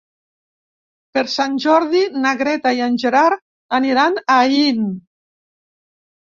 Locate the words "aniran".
3.79-4.19